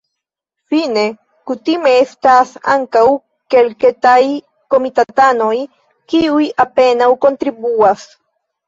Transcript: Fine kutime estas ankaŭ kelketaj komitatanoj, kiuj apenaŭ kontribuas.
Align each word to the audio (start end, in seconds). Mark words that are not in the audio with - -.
Fine 0.73 1.03
kutime 1.51 1.91
estas 2.05 2.55
ankaŭ 2.77 3.05
kelketaj 3.57 4.19
komitatanoj, 4.77 5.55
kiuj 6.11 6.45
apenaŭ 6.67 7.17
kontribuas. 7.29 8.13